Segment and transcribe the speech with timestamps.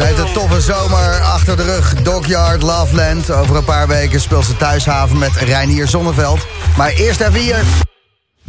[0.00, 1.94] Zij heeft een toffe zomer achter de rug.
[1.94, 3.30] Dockyard, Loveland.
[3.30, 6.46] Over een paar weken speelt ze thuishaven met Reinier Zonneveld.
[6.76, 7.62] Maar eerst even hier.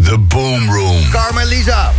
[0.03, 1.09] The Boom Room.
[1.09, 1.93] Carmen Lisa.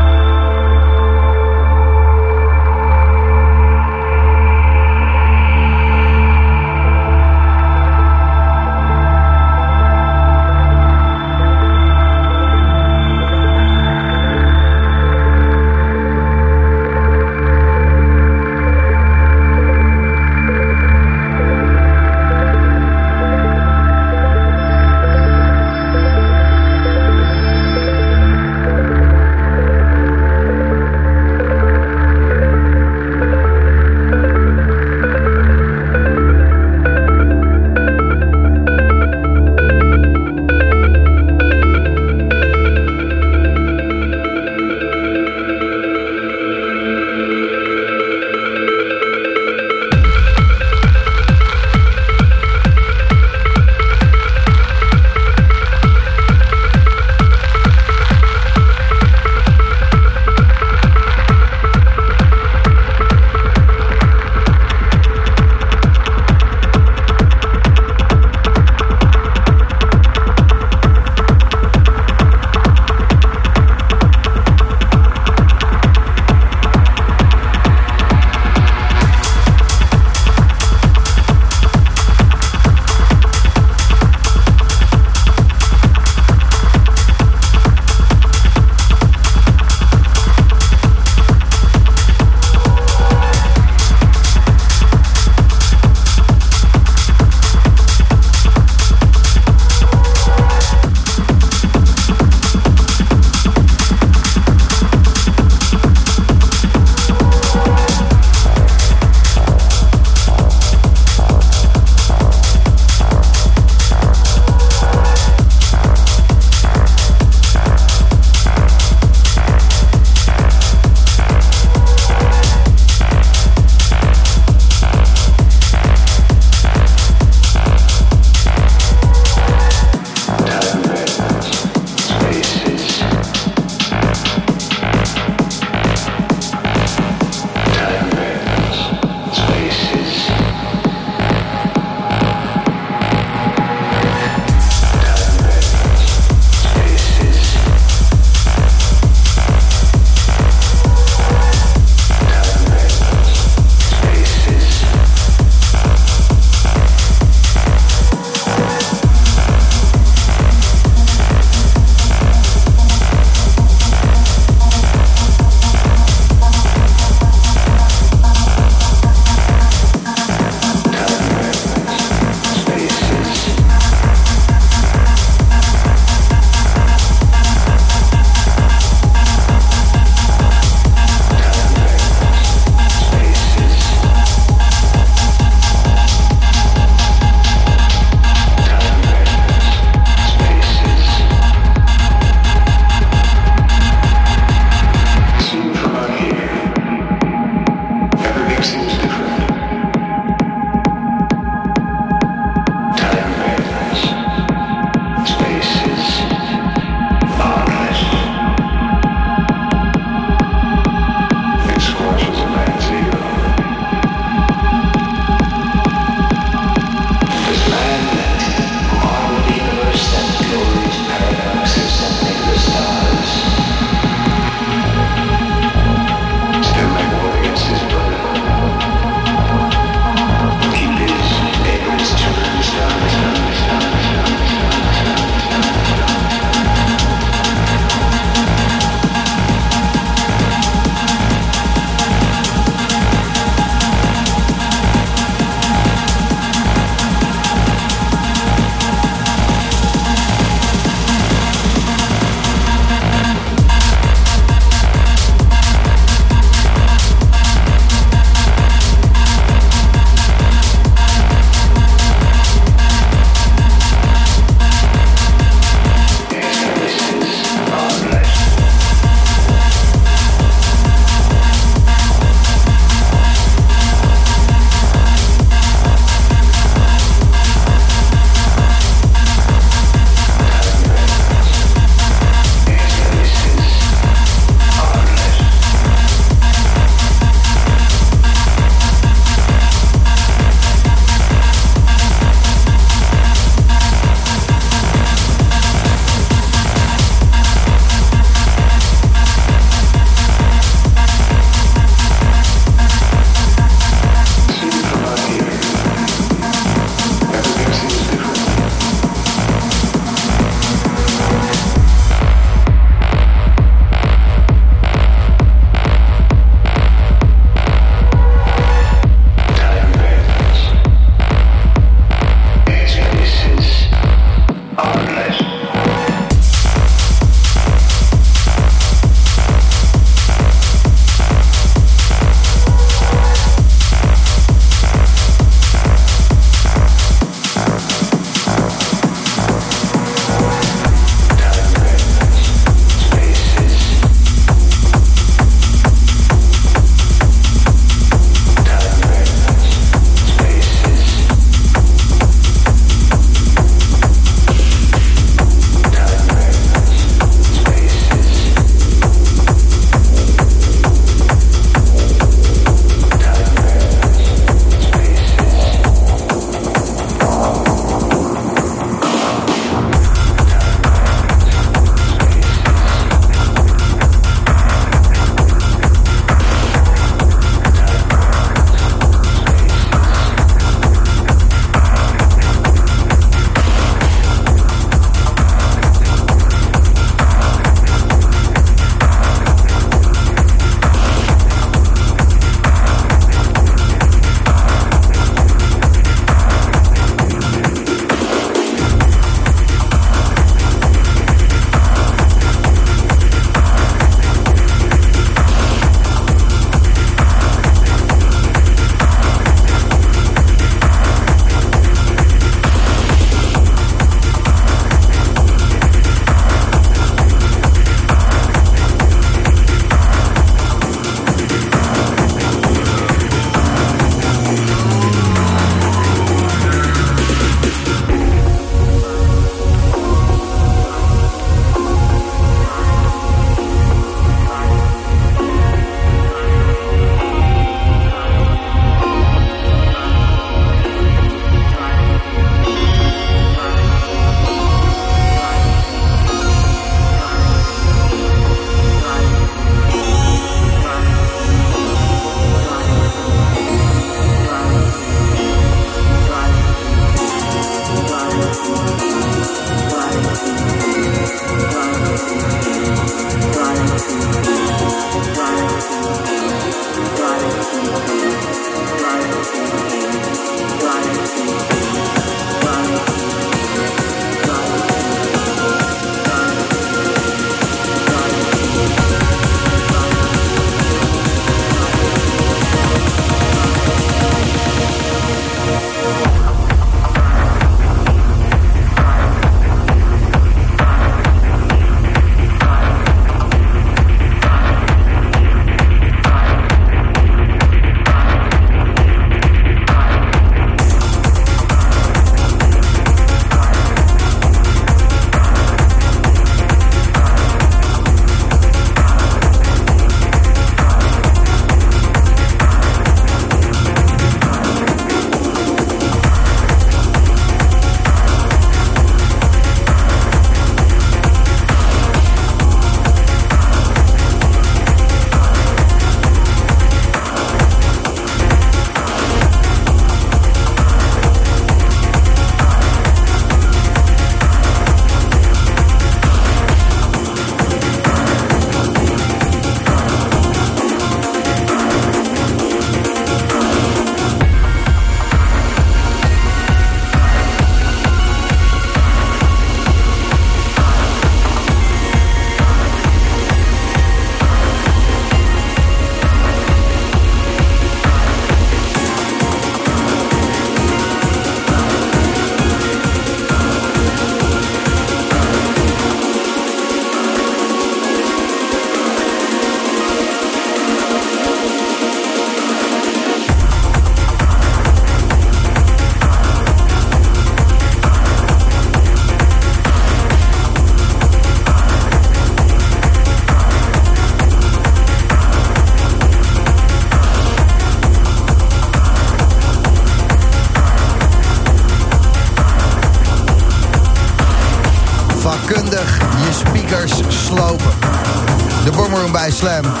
[599.61, 600.00] Slam.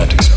[0.00, 0.29] can't explain.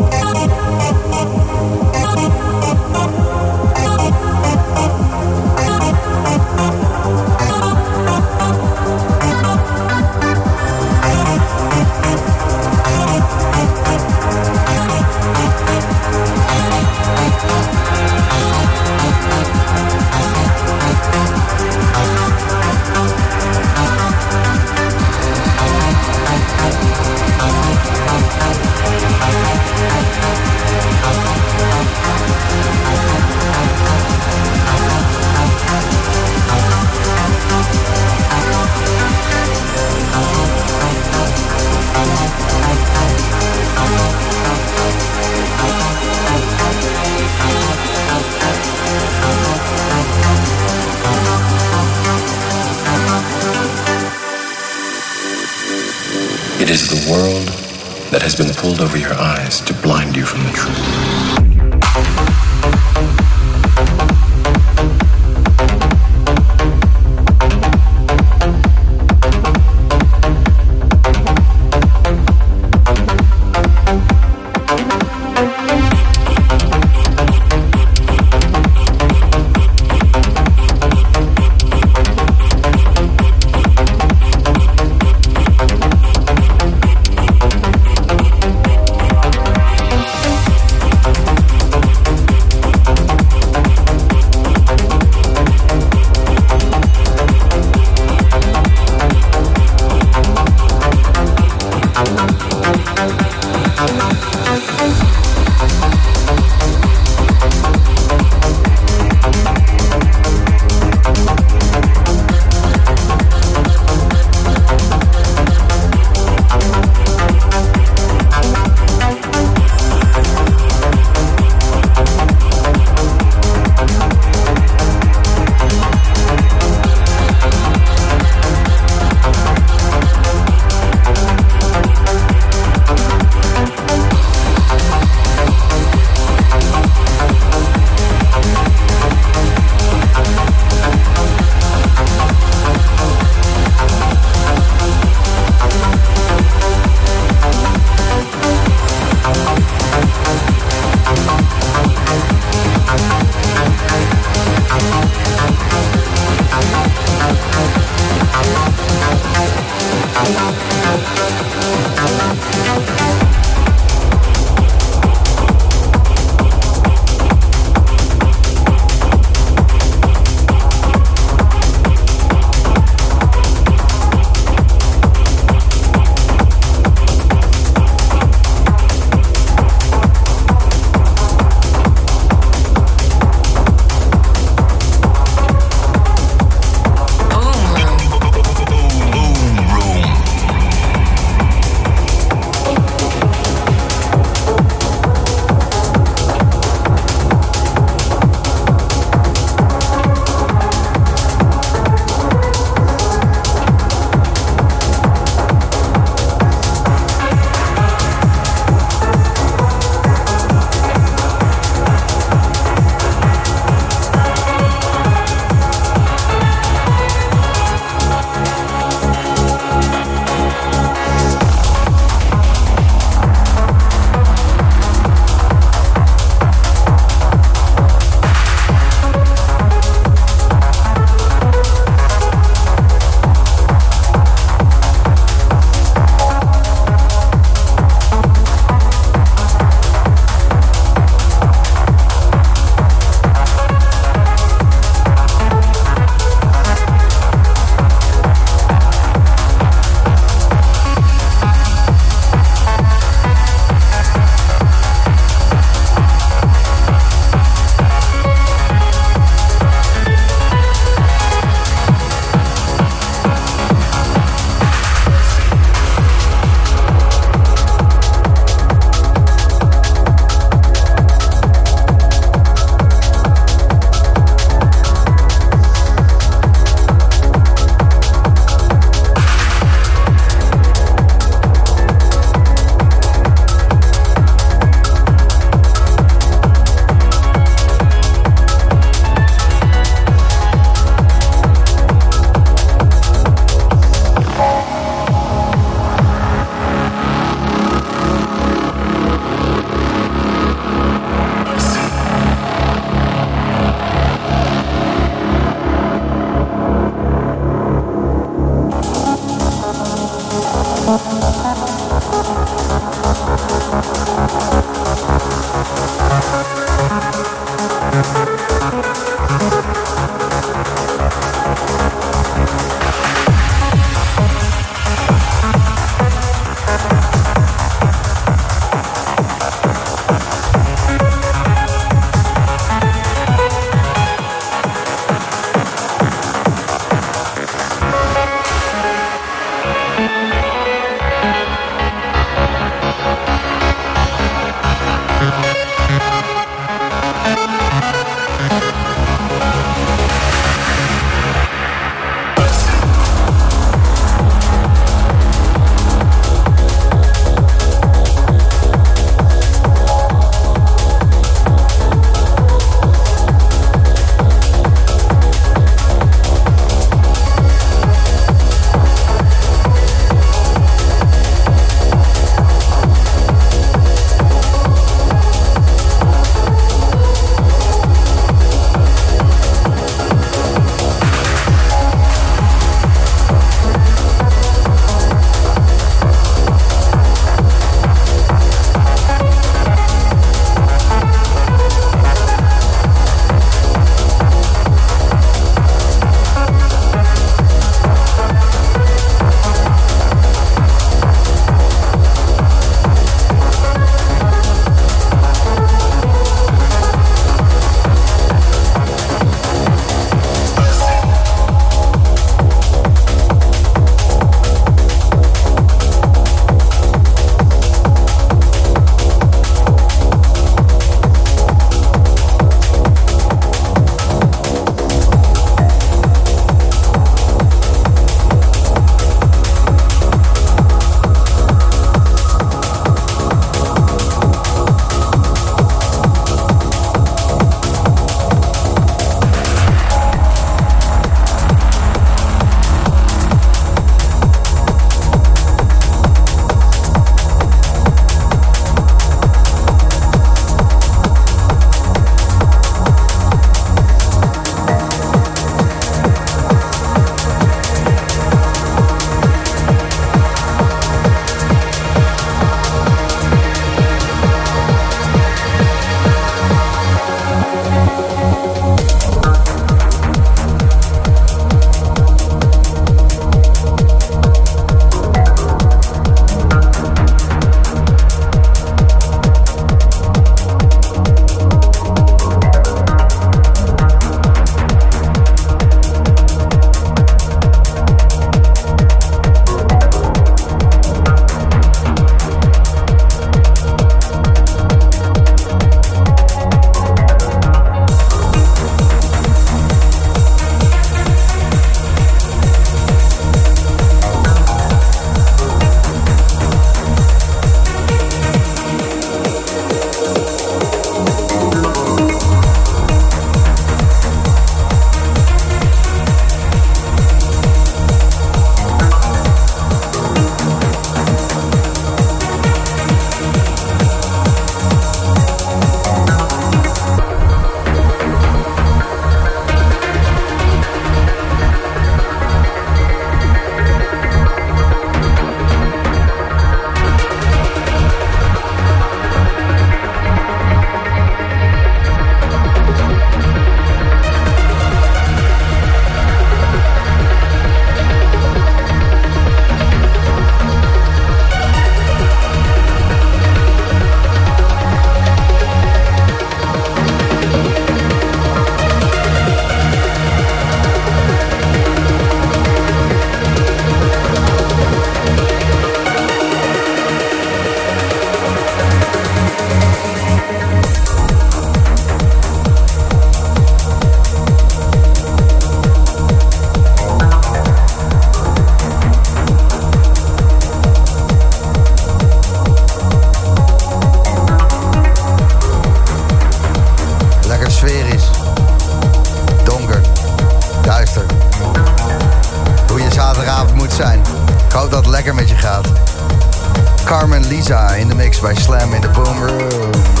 [597.31, 600.00] Lisa in de mix bij Slam in de Boom Room.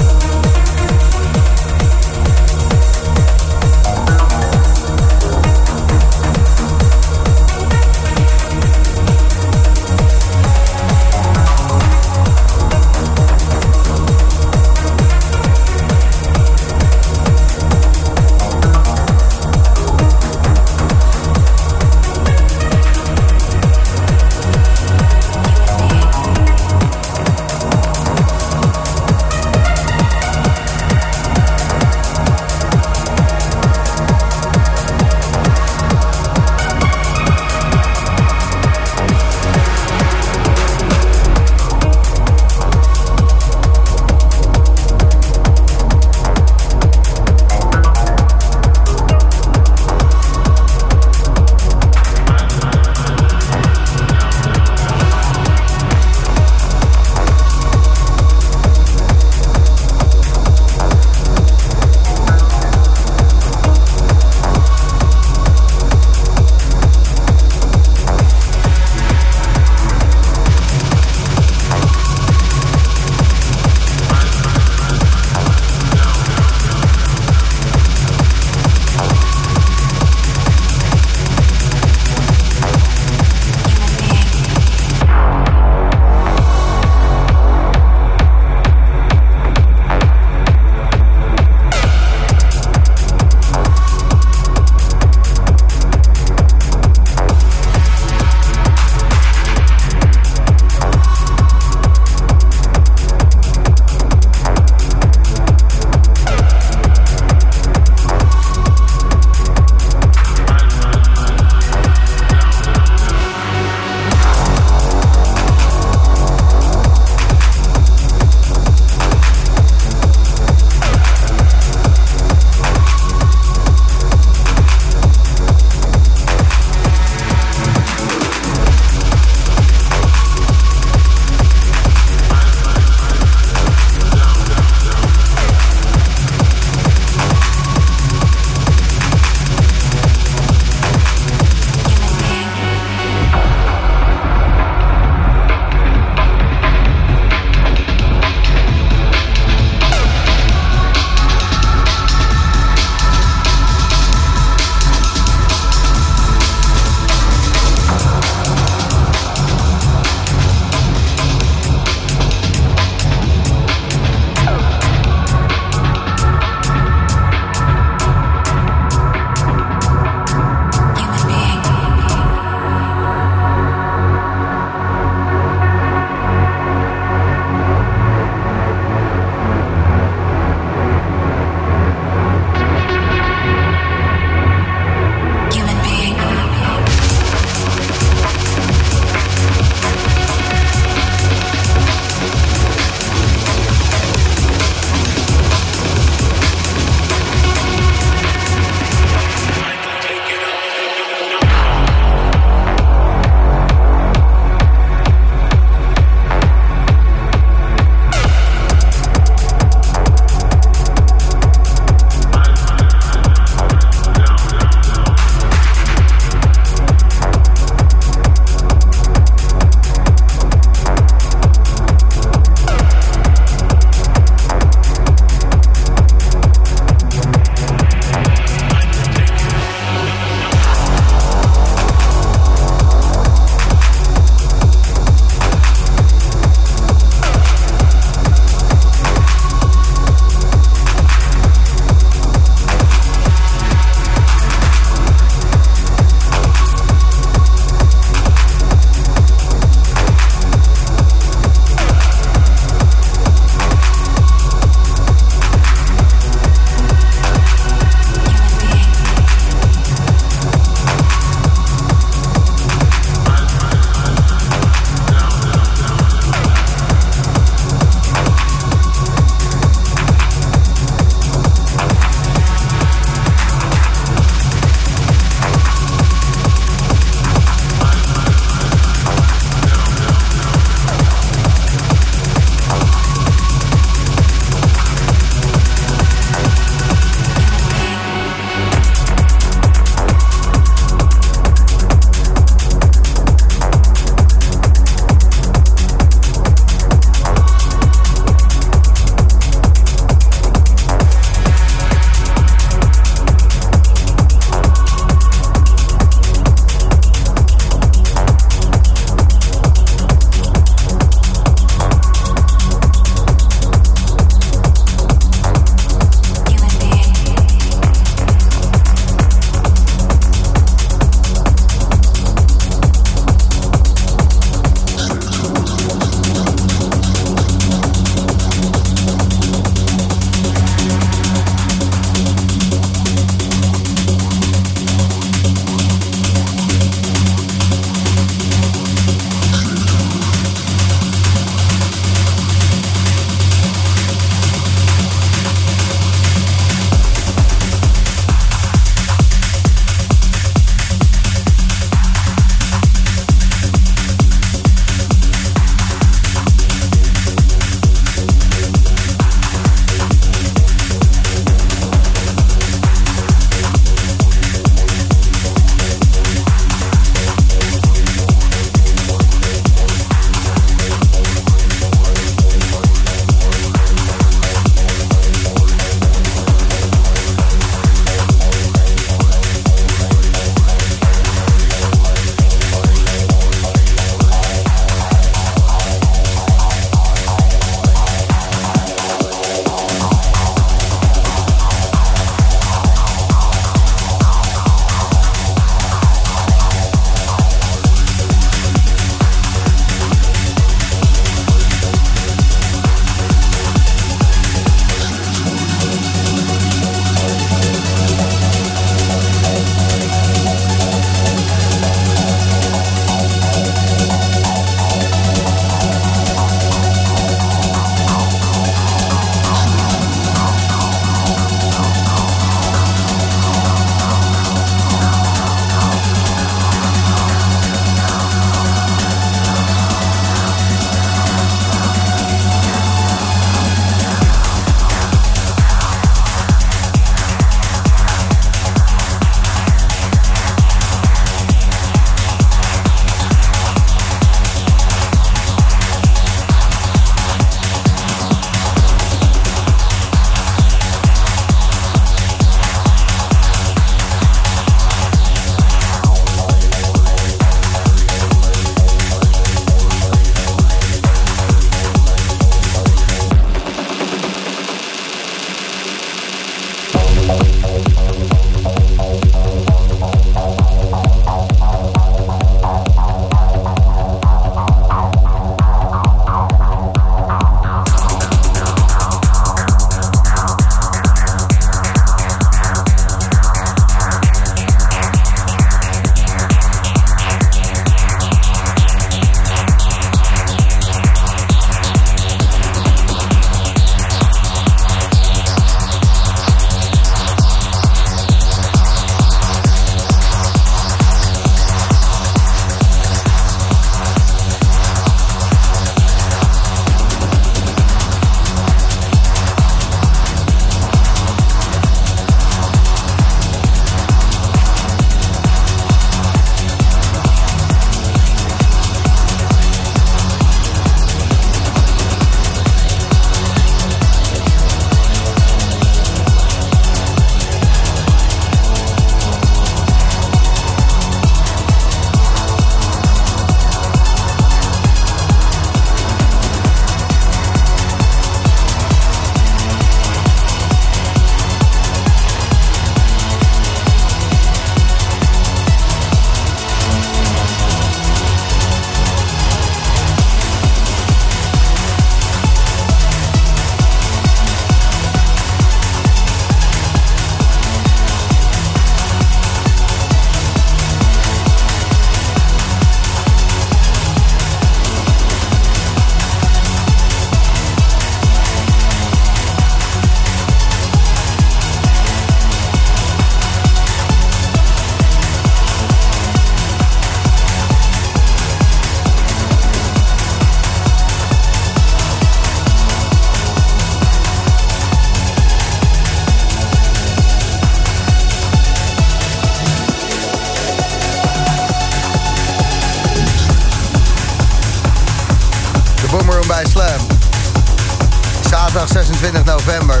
[598.78, 600.00] Dinsdag 26 november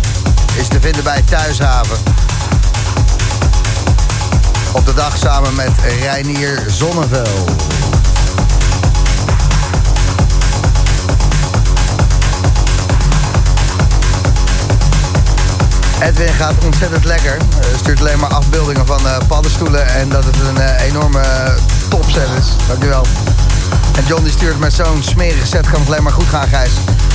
[0.54, 1.96] is te vinden bij Thuishaven.
[4.72, 7.50] Op de dag samen met Reinier Zonneveld.
[16.00, 17.36] Edwin gaat ontzettend lekker.
[17.76, 21.54] Stuurt alleen maar afbeeldingen van uh, paddenstoelen en dat het een uh, enorme
[21.88, 22.46] topset is.
[22.68, 23.06] Dankjewel.
[23.98, 26.70] En John die stuurt met zo'n smerige set kan het alleen maar goed gaan, Gijs.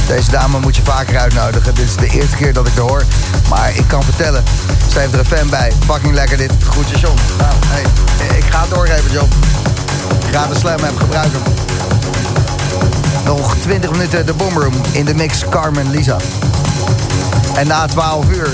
[0.07, 1.75] Deze dame moet je vaker uitnodigen.
[1.75, 3.03] Dit is de eerste keer dat ik er hoor.
[3.49, 4.43] Maar ik kan vertellen,
[4.91, 5.71] ze heeft er een fan bij.
[5.85, 6.51] Fucking lekker dit.
[6.63, 7.19] Groetjes, John.
[7.37, 9.29] Nou, hey, ik ga het doorgeven, John.
[10.27, 11.39] Ik ga de slam hebben gebruiken.
[13.25, 16.17] Nog 20 minuten de boomroom in de mix Carmen Lisa.
[17.55, 18.49] En na 12 uur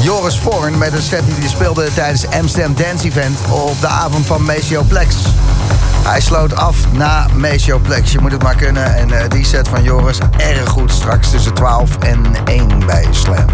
[0.00, 4.26] Joris Voorn met een set die hij speelde tijdens Amsterdam Dance Event op de avond
[4.26, 5.16] van Maceo Plex.
[6.04, 8.12] Hij sloot af na Maceo Plex.
[8.12, 8.94] Je moet het maar kunnen.
[8.94, 13.46] En uh, die set van Joris erg goed straks tussen 12 en 1 bij Slam.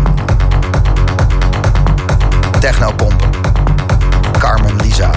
[2.61, 3.31] Technopompen.
[4.39, 5.11] Carmen Lisa.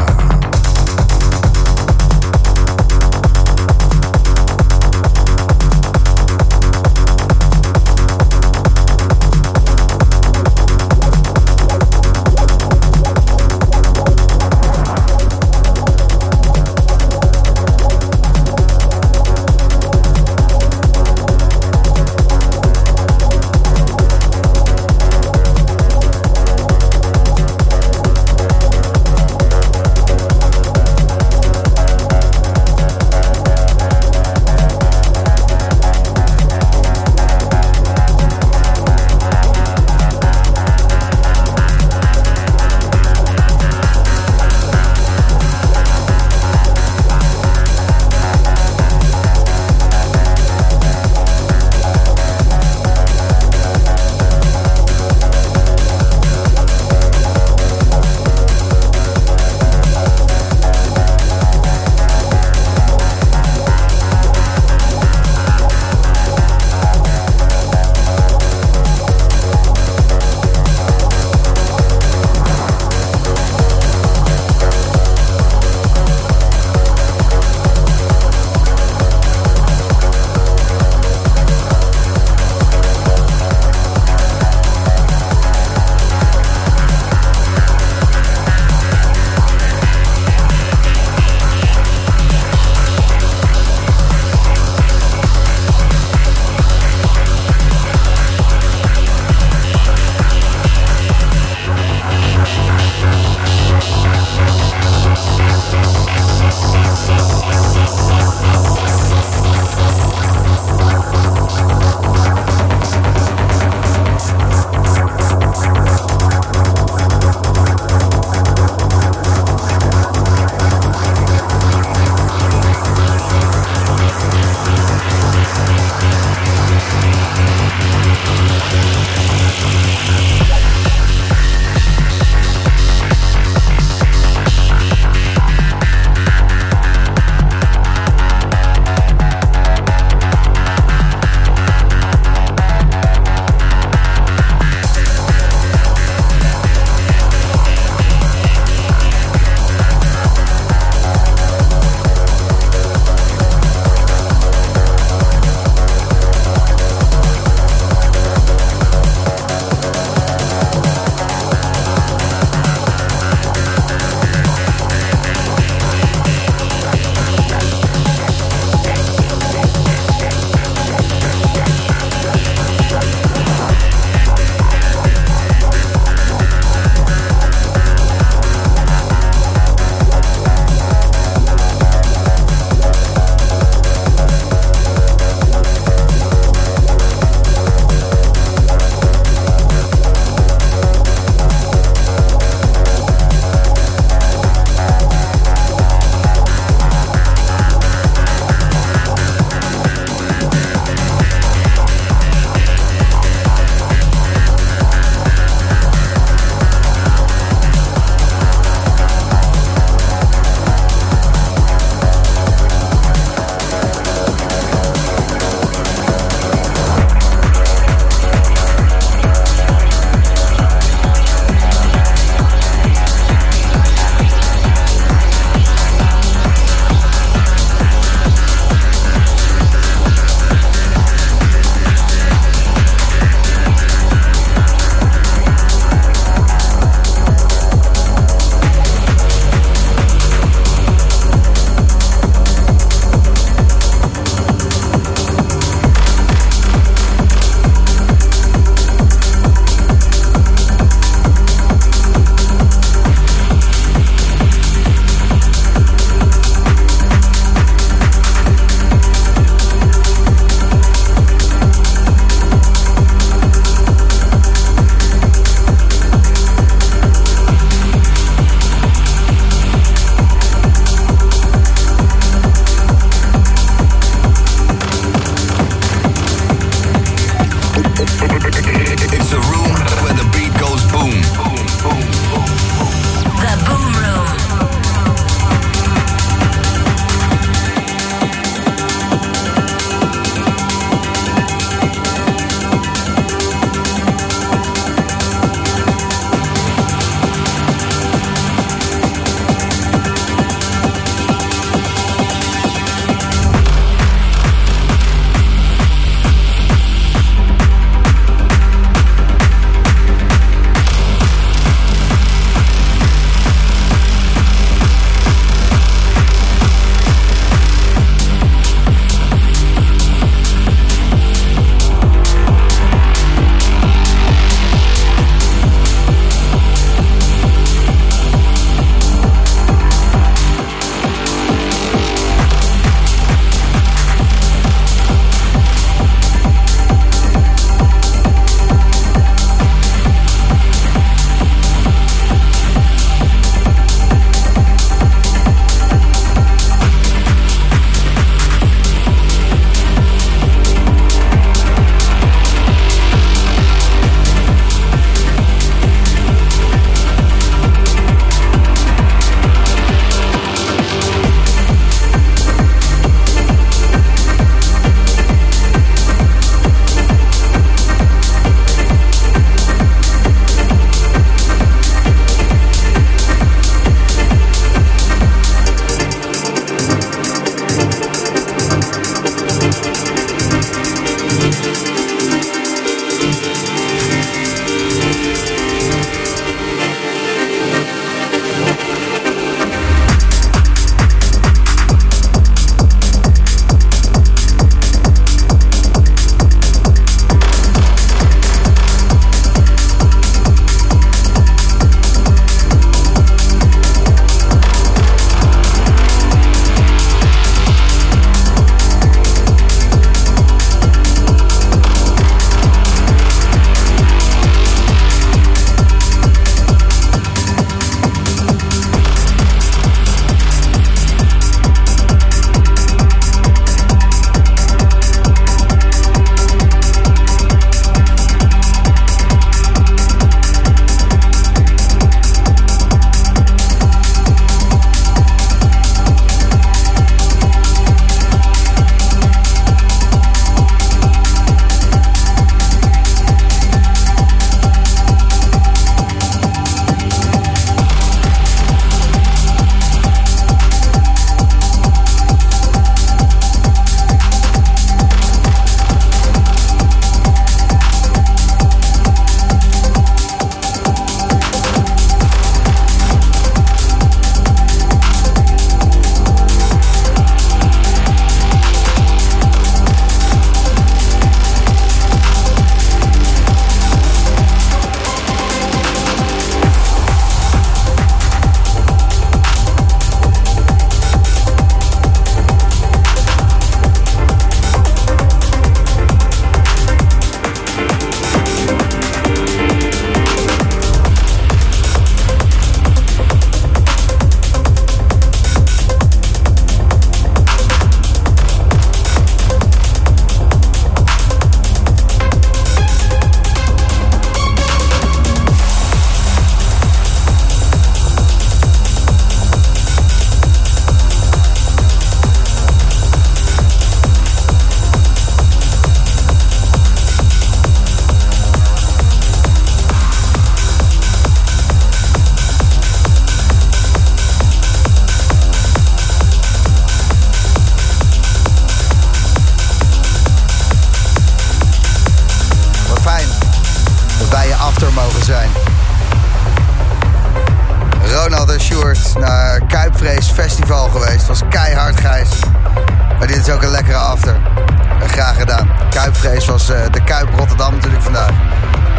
[545.08, 545.70] Graag gedaan.
[545.90, 548.32] Kuipvrees was eh, de Kuip Rotterdam natuurlijk vandaag.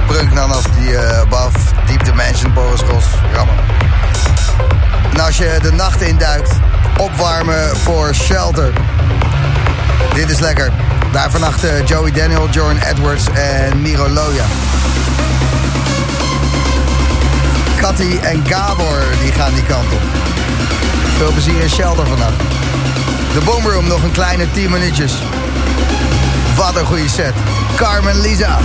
[0.06, 3.04] Brunk af die uh, above, Deep Dimension, Boris Ros.
[3.34, 3.54] Jammer.
[5.12, 6.50] En als je de nacht induikt,
[6.96, 8.72] opwarmen voor Shelter.
[10.14, 10.72] Dit is lekker.
[11.12, 14.44] Daar vannacht eh, Joey Daniel, Jordan Edwards en Miro Loja.
[17.80, 20.02] Katty en Gabor die gaan die kant op.
[21.16, 22.53] Veel plezier in Shelter vannacht.
[23.34, 25.22] De Boomroom nog een kleine 10 minuutjes.
[26.56, 27.34] Wat een goede set.
[27.76, 28.58] Carmen Lisa.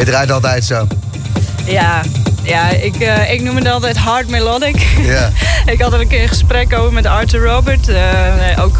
[0.00, 0.86] Het draait altijd zo.
[1.64, 2.00] Ja,
[2.42, 4.86] ja ik, uh, ik noem het altijd hard melodic.
[4.98, 5.30] Ja.
[5.72, 7.88] ik had er een keer een gesprek over met Arthur Robert.
[7.88, 8.76] Uh, ook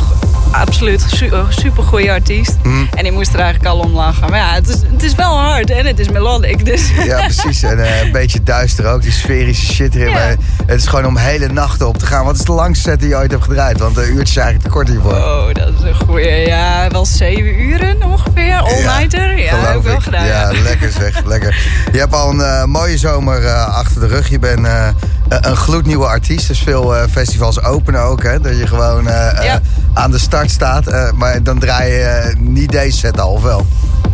[0.94, 2.56] absoluut super goede artiest.
[2.62, 2.84] Mhm.
[2.94, 4.30] En die moest er eigenlijk al om lachen.
[4.30, 6.64] Maar ja, het is, het is wel hard en het is melodic.
[6.64, 6.90] Dus.
[7.04, 7.62] Ja, precies.
[7.62, 10.08] En uh, een beetje duister ook, die sferische shit erin.
[10.08, 10.12] Ja.
[10.14, 10.34] Maar
[10.66, 12.24] het is gewoon om hele nachten op te gaan.
[12.24, 13.78] Wat is de langste set die je ooit hebt gedraaid?
[13.78, 15.12] Want een uurtje is eigenlijk te kort hiervoor.
[15.12, 16.46] Oh, dat is een goeie.
[16.46, 18.58] Ja, wel zeven uren ongeveer.
[18.58, 19.38] All-nighter.
[19.38, 20.00] Ja, heb ik wel ik.
[20.02, 20.26] gedaan.
[20.26, 21.56] Ja, lekker zeg, lekker.
[21.92, 24.28] Je hebt al een eh, mooie zomer eh, achter de rug.
[24.28, 24.88] Je bent eh,
[25.28, 26.48] een gloednieuwe artiest.
[26.48, 28.40] Dus veel eh, festivals openen ook, hè.
[28.40, 29.60] Dat je gewoon eh, eh, Ja.
[29.94, 30.86] Aan de start staat.
[30.86, 33.66] Eh, maar dan draai je eh, niet deze set al, of wel?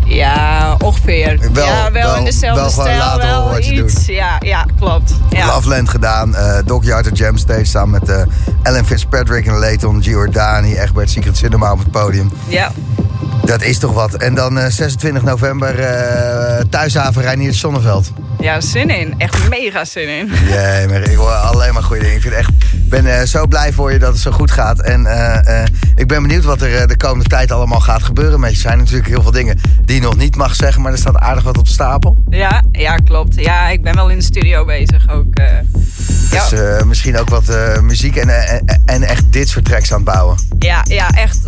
[0.05, 1.39] Ja, ongeveer.
[1.53, 3.17] Wel- ja, wel, wel- in dezelfde wel stijl.
[3.17, 4.07] Wel wat je iets.
[4.07, 5.13] Ja, ja, klopt.
[5.31, 5.47] Ja.
[5.47, 6.35] Loveland gedaan.
[6.35, 8.27] eh Doc Yard Jam Stage samen met
[8.63, 10.75] Ellen Fitzpatrick en Leighton Giordani.
[10.75, 12.31] Het Secret Cinema op het podium.
[12.49, 12.71] ja.
[13.45, 14.15] Dat is toch wat.
[14.15, 15.75] En dan eh, 26 november
[16.71, 18.11] thuishaven Reinier Zonneveld.
[18.47, 19.15] Ja, zin in.
[19.19, 20.31] Echt mega zin in.
[20.57, 22.17] Nee, maar ik hoor alleen maar goede dingen.
[22.17, 22.51] Ik vind echt,
[22.89, 24.81] ben eh, zo blij voor je dat het zo goed gaat.
[24.81, 28.41] En eh, eh, ik ben benieuwd wat er de komende tijd allemaal gaat gebeuren.
[28.41, 30.93] Met je Er zijn natuurlijk heel veel dingen die je nog niet mag zeggen, maar
[30.93, 32.17] er staat aardig wat op stapel.
[32.31, 33.35] Ja, ja, klopt.
[33.41, 35.37] Ja, ik ben wel in de studio bezig ook.
[36.31, 38.29] Dus misschien ook wat muziek en,
[38.85, 40.37] en, echt dit soort tracks aan het bouwen.
[40.59, 41.45] ja, ja, echt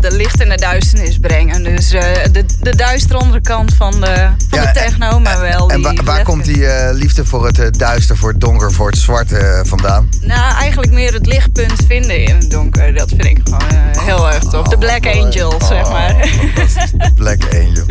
[0.00, 1.62] de licht en de duisternis brengen.
[1.62, 5.94] Dus de, de duistere onderkant van de, van Ja, de techno, maar wel En wa-
[6.04, 9.32] waar komt die eh, liefde voor het eh, duister, voor het donker, voor het zwart
[9.32, 10.08] eh, vandaan?
[10.22, 12.94] Nou, eigenlijk meer het lichtpunt vinden in het donker.
[12.94, 13.60] Dat vind ik gewoon
[14.04, 14.68] heel erg tof.
[14.68, 16.14] De Black Angel, zeg maar.
[16.14, 16.90] Oh, fantastisch.
[16.90, 17.84] De Black Angel.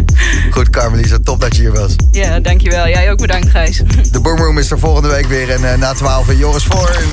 [0.51, 1.95] Goed, Carmelisa, top dat je hier was.
[2.11, 2.87] Ja, dankjewel.
[2.87, 3.81] Jij ook bedankt, Gijs.
[4.11, 5.49] De Boomroom is er volgende week weer.
[5.49, 7.01] En na 12 Joris voor.